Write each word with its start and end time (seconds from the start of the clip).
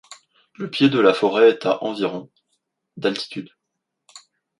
Le 0.57 0.67
pied 0.67 0.89
de 0.89 0.97
la 0.99 1.13
forêt 1.13 1.47
est 1.49 1.67
à 1.67 1.83
environ 1.83 2.31
d'altitude. 2.97 3.51